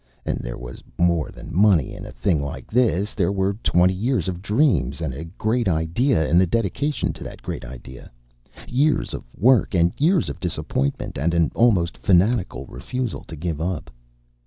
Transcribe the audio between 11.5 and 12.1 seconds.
almost